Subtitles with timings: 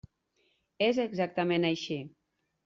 [0.85, 2.01] És exactament així.